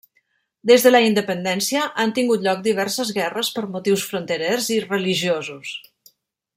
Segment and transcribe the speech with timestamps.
[0.69, 5.77] Des de la independència han tingut lloc diverses guerres per motius fronterers i religiosos.